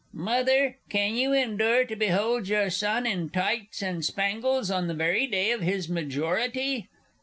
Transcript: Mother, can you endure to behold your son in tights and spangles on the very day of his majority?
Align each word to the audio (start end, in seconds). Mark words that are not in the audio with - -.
Mother, 0.13 0.79
can 0.89 1.13
you 1.13 1.31
endure 1.31 1.85
to 1.85 1.95
behold 1.95 2.47
your 2.47 2.71
son 2.71 3.05
in 3.05 3.29
tights 3.29 3.83
and 3.83 4.03
spangles 4.03 4.71
on 4.71 4.87
the 4.87 4.95
very 4.95 5.27
day 5.27 5.51
of 5.51 5.61
his 5.61 5.89
majority? 5.89 6.87